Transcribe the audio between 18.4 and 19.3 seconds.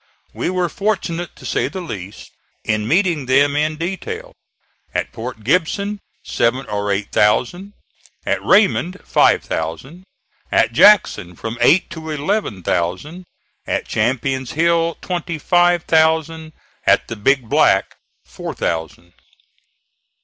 thousand.